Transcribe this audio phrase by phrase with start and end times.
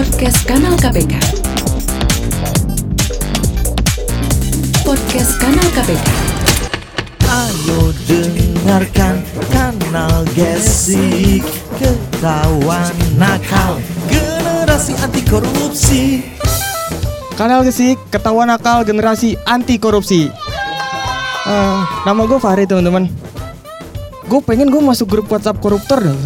[0.00, 1.12] Podcast Kanal KPK.
[4.80, 6.08] Podcast Kanal KPK.
[7.28, 9.20] Ayo dengarkan
[9.52, 11.44] kanal Gesik
[11.76, 12.88] Ketahuan
[13.20, 13.76] nakal
[14.08, 16.24] Generasi anti korupsi
[17.36, 20.32] Kanal Gesik, ketahuan nakal generasi anti korupsi.
[21.44, 23.04] Eh, nama gue Fahri teman-teman.
[24.32, 26.20] Gue pengen gue masuk grup WhatsApp koruptor dong.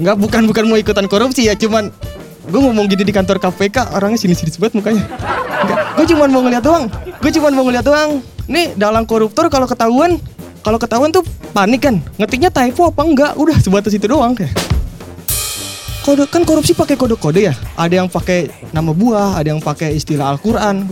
[0.00, 1.92] Nggak bukan bukan mau ikutan korupsi ya, cuman
[2.52, 5.04] gue ngomong gini di kantor KPK orangnya sini-sini banget mukanya.
[5.96, 6.84] Gue cuman mau ngeliat doang.
[7.24, 8.20] Gue cuman mau ngeliat doang.
[8.44, 10.20] Nih dalam koruptor kalau ketahuan,
[10.60, 11.24] kalau ketahuan tuh
[11.56, 12.04] panik kan.
[12.20, 13.32] Ngetiknya typo apa enggak?
[13.40, 14.52] Udah sebatas itu doang kayak
[16.02, 17.54] kode kan korupsi pakai kode-kode ya.
[17.78, 20.82] Ada yang pakai nama buah, ada yang pakai istilah Al-Qur'an.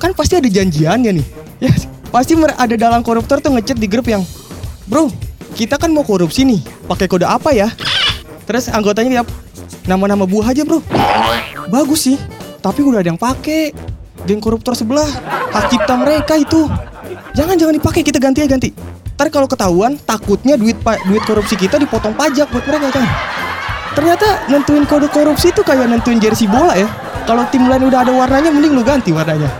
[0.00, 1.26] Kan pasti ada janjiannya nih.
[1.60, 1.70] Ya,
[2.08, 4.24] pasti ada dalang koruptor tuh ngechat di grup yang,
[4.88, 5.12] "Bro,
[5.52, 6.64] kita kan mau korupsi nih.
[6.88, 7.68] Pakai kode apa ya?"
[8.48, 9.24] Terus anggotanya dia
[9.90, 10.78] nama-nama buah aja, Bro.
[11.66, 12.16] Bagus sih,
[12.62, 13.74] tapi udah ada yang pakai.
[14.22, 15.08] Geng koruptor sebelah,
[15.50, 16.70] hak cipta mereka itu.
[17.34, 18.70] Jangan jangan dipakai, kita ganti aja ganti.
[19.18, 23.12] Ntar kalau ketahuan, takutnya duit duit korupsi kita dipotong pajak buat mereka jangan.
[23.90, 26.86] Ternyata nentuin kode korupsi itu kayak nentuin jersey bola ya.
[27.26, 29.50] Kalau tim lain udah ada warnanya, mending lu ganti warnanya.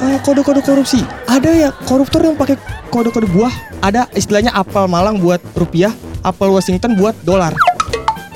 [0.00, 2.56] Eh, kode-kode korupsi, ada ya koruptor yang pakai
[2.88, 3.52] kode-kode buah.
[3.84, 5.92] Ada istilahnya apel Malang buat rupiah,
[6.24, 7.52] apel Washington buat dolar.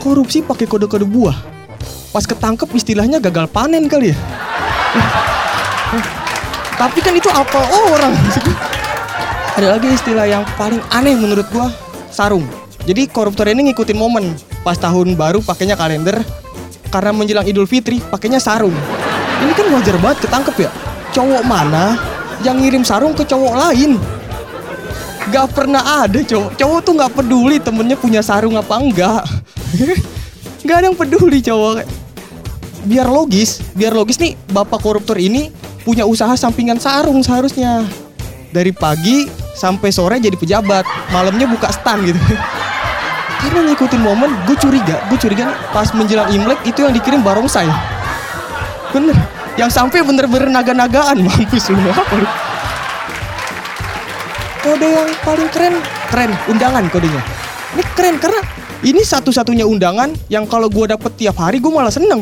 [0.05, 1.33] Korupsi pakai kode-kode buah.
[2.13, 4.17] Pas ketangkep istilahnya gagal panen kali ya.
[6.77, 8.13] Tapi kan itu apel orang.
[9.57, 11.73] Ada lagi istilah yang paling aneh menurut gua,
[12.13, 12.45] sarung.
[12.85, 14.37] Jadi koruptor ini ngikutin momen.
[14.61, 16.21] Pas tahun baru pakainya kalender,
[16.93, 18.77] karena menjelang Idul Fitri pakainya sarung.
[19.41, 20.71] Ini kan wajar banget ketangkep ya.
[21.17, 21.97] Cowok mana
[22.45, 23.97] yang ngirim sarung ke cowok lain?
[25.33, 26.55] Gak pernah ada cowok.
[26.55, 29.25] Cowok tuh gak peduli temennya punya sarung apa enggak.
[30.65, 31.85] Gak ada yang peduli cowok.
[32.85, 35.49] Biar logis, biar logis nih bapak koruptor ini
[35.85, 37.85] punya usaha sampingan sarung seharusnya.
[38.55, 39.27] Dari pagi
[39.57, 42.21] sampai sore jadi pejabat, malamnya buka stand gitu.
[43.45, 47.69] Karena ngikutin momen, gue curiga, gue curiga nih pas menjelang Imlek itu yang dikirim barongsai.
[48.95, 49.17] Bener,
[49.59, 52.27] yang sampai bener-bener naga-nagaan, mampus lu apa lu?
[54.65, 55.75] Kode yang paling keren,
[56.09, 57.21] keren, undangan kodenya.
[57.77, 58.41] Ini keren karena
[58.85, 62.21] ini satu-satunya undangan yang kalau gue dapet tiap hari gue malah seneng.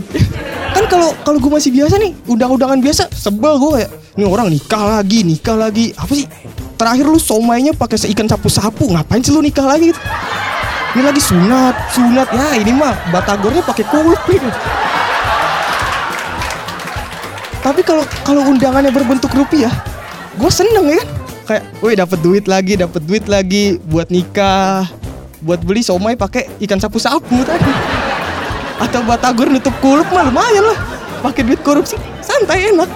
[0.72, 4.82] Kan kalau kalau gue masih biasa nih, undang-undangan biasa, sebel gue kayak ini orang nikah
[4.98, 5.92] lagi, nikah lagi.
[5.98, 6.24] Apa sih?
[6.78, 10.00] Terakhir lu somainya pakai seikan sapu-sapu, ngapain sih lu nikah lagi gitu?
[10.96, 12.28] Ini lagi sunat, sunat.
[12.32, 14.20] Ya ini mah batagornya pakai kulit.
[17.62, 19.70] Tapi kalau kalau undangannya berbentuk rupiah,
[20.38, 21.02] gue seneng ya.
[21.42, 24.86] Kayak, wih dapat duit lagi, dapat duit lagi buat nikah,
[25.42, 27.72] buat beli somai pakai ikan sapu-sapu tadi.
[28.78, 30.78] Atau batagor nutup kulup mah lumayan lah.
[31.22, 32.90] Pakai duit korupsi, santai enak.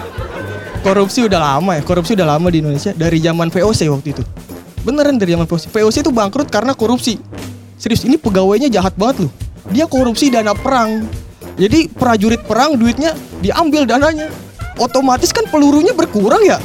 [0.83, 4.23] Korupsi udah lama ya, korupsi udah lama di Indonesia dari zaman VOC waktu itu.
[4.83, 5.67] Beneran dari zaman VOC.
[5.71, 7.19] VOC itu bangkrut karena korupsi.
[7.75, 9.31] Serius, ini pegawainya jahat banget loh.
[9.71, 11.07] Dia korupsi dana perang.
[11.59, 14.31] Jadi prajurit perang duitnya diambil dananya.
[14.77, 16.61] Otomatis kan pelurunya berkurang ya.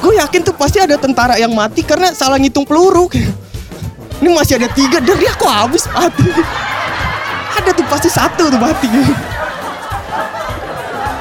[0.00, 3.06] Gue yakin tuh pasti ada tentara yang mati karena salah ngitung peluru.
[4.20, 6.28] Ini masih ada tiga dan dia kok habis mati.
[7.56, 8.88] Ada tuh pasti satu tuh mati.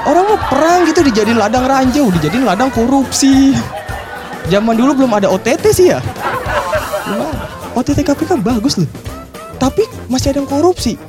[0.03, 3.55] Orang mau perang gitu dijadiin ladang ranjau, dijadiin ladang korupsi.
[4.51, 6.03] Zaman dulu belum ada OTT sih ya.
[7.77, 8.89] OTT KPK bagus loh.
[9.55, 10.99] Tapi masih ada yang korupsi.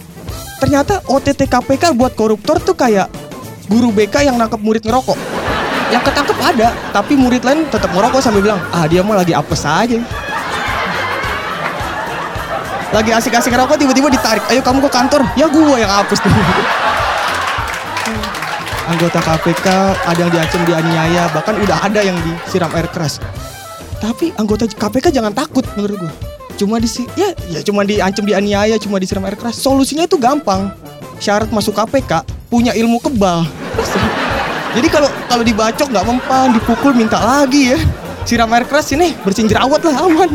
[0.62, 3.10] Ternyata OTT KPK buat koruptor tuh kayak
[3.66, 5.16] guru BK yang nangkep murid ngerokok.
[5.90, 9.66] Yang ketangkep ada, tapi murid lain tetap ngerokok sambil bilang, ah dia mah lagi apes
[9.66, 9.98] aja.
[12.90, 15.22] Lagi asik-asik ngerokok tiba-tiba ditarik, ayo kamu ke kantor.
[15.38, 16.30] Ya gua yang apes tuh.
[18.90, 19.66] Anggota KPK
[20.02, 23.22] ada yang diancam dianiaya, bahkan udah ada yang disiram air keras.
[24.02, 26.12] Tapi anggota KPK jangan takut menurut gua.
[26.58, 29.54] Cuma di ya ya cuma diancam dianiaya, cuma disiram air keras.
[29.54, 30.74] Solusinya itu gampang.
[31.22, 33.46] Syarat masuk KPK punya ilmu kebal.
[34.74, 37.78] Jadi kalau kalau dibacok nggak mempan, dipukul minta lagi ya.
[38.26, 40.30] Siram air keras sini bersihin jerawat lah aman.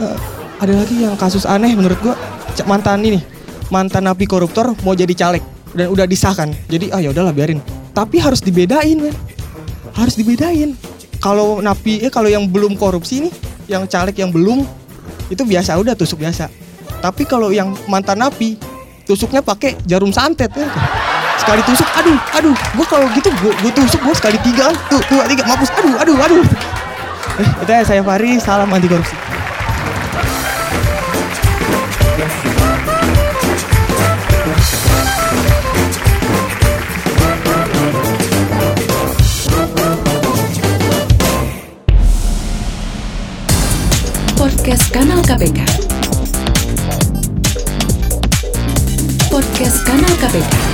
[0.00, 0.16] Eh,
[0.64, 2.16] ada lagi yang kasus aneh menurut gua
[2.64, 3.20] mantan ini
[3.68, 5.44] mantan napi koruptor mau jadi caleg
[5.76, 6.54] dan udah disahkan.
[6.70, 7.60] Jadi ah ya udahlah biarin.
[7.92, 9.14] Tapi harus dibedain, men.
[9.92, 10.72] Harus dibedain.
[11.20, 13.32] Kalau napi eh kalau yang belum korupsi nih,
[13.68, 14.64] yang caleg yang belum
[15.28, 16.48] itu biasa udah tusuk biasa.
[17.04, 18.56] Tapi kalau yang mantan napi
[19.04, 20.70] tusuknya pakai jarum santet ya.
[21.34, 25.44] Sekali tusuk, aduh, aduh, gua kalau gitu gua tusuk gua sekali tiga, tuh, dua, tiga,
[25.44, 26.46] mampus, aduh, aduh, aduh.
[27.34, 29.33] Eh, itu ya saya Fahri, salam anti korupsi.
[32.14, 32.46] Podcast
[44.94, 45.58] Canal KPK.
[49.26, 50.73] Podcast Canal KPK.